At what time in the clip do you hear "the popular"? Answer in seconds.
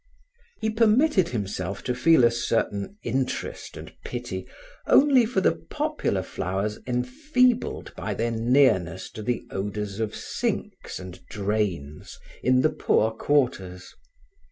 5.41-6.23